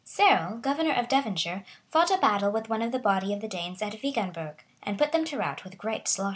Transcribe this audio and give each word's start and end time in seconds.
Ceorle, 0.03 0.59
governor 0.63 0.93
of 0.93 1.07
Devonshire, 1.07 1.63
fought 1.91 2.09
a 2.09 2.17
battle 2.17 2.49
with 2.51 2.67
one 2.69 2.89
body 2.89 3.33
of 3.33 3.41
the 3.41 3.47
Danes 3.47 3.83
at 3.83 4.01
Wiganburgh,[*] 4.01 4.63
and 4.81 4.97
put 4.97 5.11
them 5.11 5.25
to 5.25 5.37
rout 5.37 5.63
with 5.63 5.77
great 5.77 6.07
slaughter. 6.07 6.29